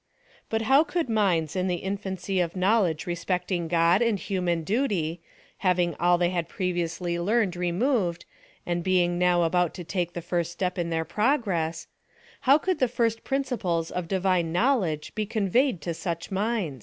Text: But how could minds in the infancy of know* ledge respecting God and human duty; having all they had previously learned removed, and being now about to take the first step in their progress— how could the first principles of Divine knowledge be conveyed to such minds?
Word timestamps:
But 0.49 0.63
how 0.63 0.83
could 0.83 1.09
minds 1.09 1.55
in 1.55 1.67
the 1.67 1.75
infancy 1.85 2.39
of 2.39 2.55
know* 2.55 2.81
ledge 2.81 3.05
respecting 3.05 3.67
God 3.67 4.01
and 4.01 4.17
human 4.17 4.63
duty; 4.63 5.21
having 5.57 5.93
all 5.99 6.17
they 6.17 6.31
had 6.31 6.49
previously 6.49 7.19
learned 7.19 7.55
removed, 7.55 8.25
and 8.65 8.83
being 8.83 9.19
now 9.19 9.43
about 9.43 9.75
to 9.75 9.83
take 9.83 10.13
the 10.13 10.21
first 10.23 10.51
step 10.51 10.79
in 10.79 10.89
their 10.89 11.05
progress— 11.05 11.85
how 12.49 12.57
could 12.57 12.79
the 12.79 12.87
first 12.87 13.23
principles 13.23 13.91
of 13.91 14.07
Divine 14.07 14.51
knowledge 14.51 15.13
be 15.13 15.27
conveyed 15.27 15.81
to 15.81 15.93
such 15.93 16.31
minds? 16.31 16.79